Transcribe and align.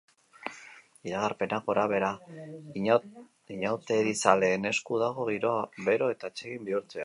Iragarpena 1.09 1.59
gorabehera, 1.67 2.09
inauterizaleen 3.57 4.69
esku 4.73 5.01
dago 5.05 5.31
giroa 5.33 5.65
bero 5.91 6.13
eta 6.17 6.35
atsegin 6.35 6.69
bihurtzea. 6.73 6.99